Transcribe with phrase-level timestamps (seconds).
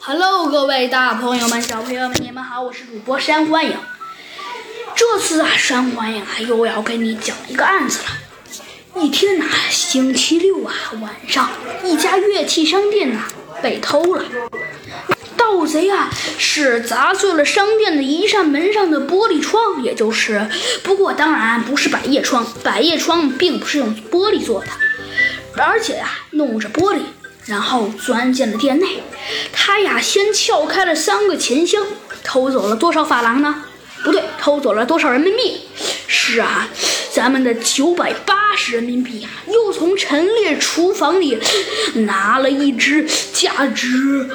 [0.00, 3.72] Hello，各位大朋友们、小朋友们，你们好，我是主播山欢迎。
[4.94, 9.02] 这次啊，山欢迎啊又要跟你讲一个案子了。
[9.02, 11.50] 一天呐，星期六啊晚上，
[11.84, 13.22] 一家乐器商店呐
[13.62, 14.24] 被偷了。
[15.36, 20.48] 盗贼啊是砸碎了商店的一扇门上的玻璃窗，也就是，
[20.82, 24.68] 不过当然不是百叶窗，百叶窗并不是用玻璃做的，
[25.62, 27.00] 而且呀、弄着玻璃。
[27.48, 29.02] 然后钻进了店内，
[29.52, 31.82] 他呀先撬开了三个钱箱，
[32.22, 33.64] 偷走了多少法郎呢？
[34.04, 35.62] 不对，偷走了多少人民币？
[36.06, 36.68] 是啊，
[37.10, 39.30] 咱们的九百八十人民币啊！
[39.48, 41.38] 又从陈列厨房里
[41.94, 44.28] 拿了一只价值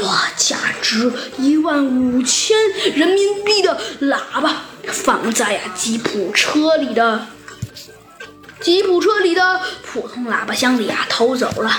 [0.00, 2.56] 哇，价值一万五千
[2.94, 7.26] 人民币的喇叭，放在呀吉普车里的
[8.60, 11.70] 吉普车里的普通喇叭箱里啊，偷走了。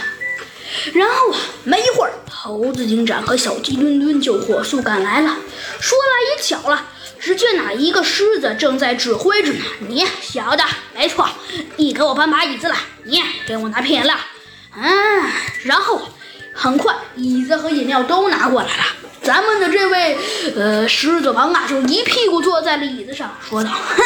[0.93, 5.35] 然后啊，没一会儿，猴子警长和小鸡墩墩就火速赶来了。
[5.79, 6.85] 说来也巧了，
[7.19, 9.59] 只见哪一个狮子正在指挥着呢。
[9.88, 10.63] 你小的，
[10.95, 11.27] 没错，
[11.77, 14.16] 你给我搬把椅子来，你给我拿瓶饮料。
[14.75, 15.23] 嗯，
[15.63, 16.00] 然后
[16.53, 18.83] 很快，椅子和饮料都拿过来了。
[19.23, 20.17] 咱们的这位
[20.55, 24.03] 呃狮子王啊，就一屁股坐在了椅子上，说道：“哼，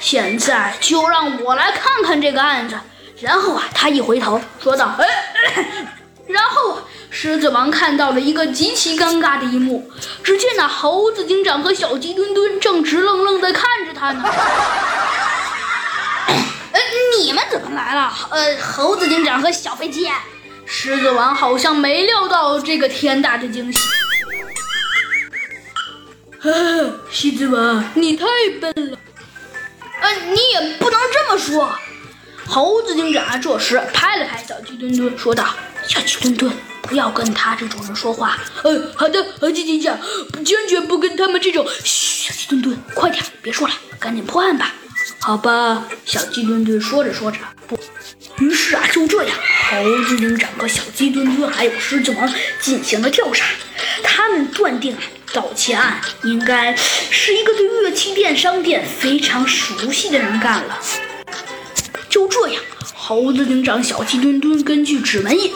[0.00, 2.74] 现在就让我来看看这个案子。”
[3.20, 5.86] 然后啊，他一回头说道：“哎。”
[6.26, 9.90] 然后啊，狮子王看到了一个极其尴尬的一幕。
[10.22, 14.24] 只见那猴子警长和小鸡墩墩正直愣愣地看着他呢。
[16.72, 16.80] 呃，
[17.20, 18.12] 你们怎么来了？
[18.30, 20.08] 呃，猴子警长和小飞机。
[20.66, 23.78] 狮子王好像没料到这个天大的惊喜。
[26.40, 28.26] 哈哈，狮子王，你太
[28.60, 28.98] 笨了。
[30.00, 31.70] 呃，你也不能这么说。
[32.46, 35.46] 猴子警长这时拍了拍小鸡墩墩，说道
[35.88, 39.98] ：“小鸡墩墩，不要跟他这种人说话。”呃，好的，猴子警长，
[40.44, 41.66] 坚决不跟他们这种。
[41.82, 44.72] 嘘，小鸡墩墩，快点，别说了，赶紧破案吧。
[45.20, 47.78] 好吧，小鸡墩墩说着说着，不，
[48.38, 49.36] 于是啊，就这样，
[49.70, 52.30] 猴子警长和小鸡墩墩还有狮子王
[52.60, 53.46] 进行了调查，
[54.02, 60.78] 他们断定啊，盗窃案应该是一个对乐器店商店非常熟悉的人干了。
[62.10, 62.62] 就这样，
[62.94, 65.50] 猴子警长、小鸡墩墩根据指纹印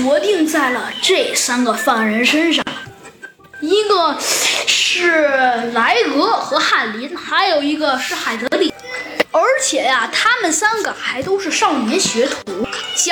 [0.00, 2.64] 锁定在了这三个犯人身上，
[3.60, 8.72] 一个是莱格和翰林，还有一个是海德利。
[9.32, 12.64] 而且呀，他们三个还都是少年学徒。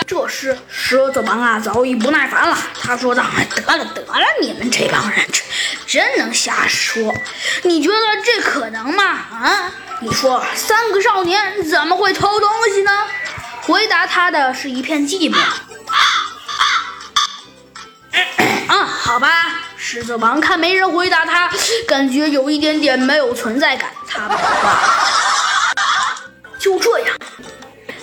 [0.07, 5.45] 这时，狮子王啊早已不耐烦了，他说道：“得了得了，你们这帮人真
[5.89, 7.13] 真能瞎说！
[7.65, 9.03] 你觉得这可能吗？
[9.05, 12.93] 啊？”你说三个少年怎么会偷东西呢？
[13.63, 15.37] 回答他的是一片寂寞。
[19.06, 19.28] 好吧，
[19.77, 21.49] 狮子王看没人回答他，
[21.87, 23.89] 感觉有一点点没有存在感。
[24.09, 24.81] 他不话。
[26.59, 27.17] 就这样，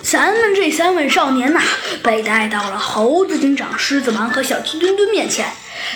[0.02, 1.60] 咱们这三位少年呐、
[2.02, 5.46] 被带到了猴子警长、狮子王和小鸡墩墩面前。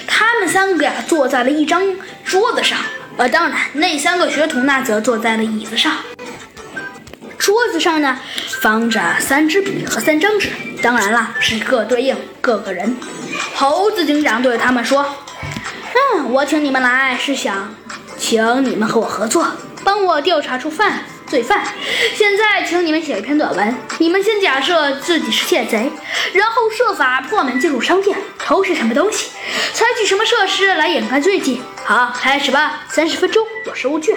[0.06, 1.82] 他们三个呀，坐在了一张
[2.22, 2.78] 桌子上。
[3.16, 5.96] 呃，当然，那三个学徒呢，则坐在了椅子上。
[7.38, 8.20] 桌子上呢，
[8.60, 10.50] 放着三支笔和三张纸，
[10.82, 12.94] 当然啦，是各对应各个人。
[13.60, 15.04] 猴子警长对他们说
[16.14, 17.74] ：“嗯，我请你们来是想
[18.16, 19.44] 请你们和我合作，
[19.82, 21.64] 帮我调查出犯罪犯。
[22.14, 23.74] 现在，请你们写一篇短文。
[23.98, 25.90] 你们先假设自己是窃贼，
[26.34, 29.32] 然后设法破门进入商店，偷窃什么东西，
[29.74, 31.60] 采取什么设施来掩盖罪迹。
[31.84, 32.84] 好，开始吧。
[32.88, 34.16] 三十分钟，我收卷。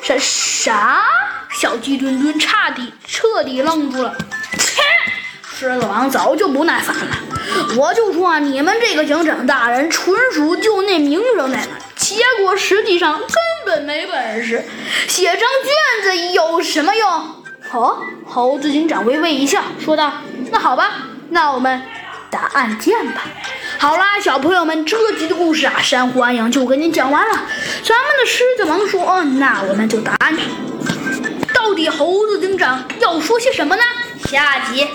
[0.00, 1.02] 啥啥？
[1.50, 4.16] 小鸡墩墩差底彻底愣住了。
[4.56, 4.82] 切！
[5.52, 7.16] 狮子王早就不耐烦了。
[7.76, 13.28] 我就说啊，你们这个警长大人纯属就那名声在那，结果实际上根
[13.64, 14.64] 本没本事，
[15.08, 17.10] 写张卷子有什么用？
[17.72, 20.12] 哦，猴子警长微微一笑，说道
[20.52, 21.82] ：“那好吧，那我们
[22.30, 23.22] 打案件吧。”
[23.78, 27.34] 好啦，小朋友们，这集的故事啊，珊瑚安阳就给你讲完了。
[27.82, 30.36] 咱们的狮子王说：“哦，那我们就打案。”
[31.54, 33.82] 到底猴子警长要说些什么呢？
[34.28, 34.86] 下集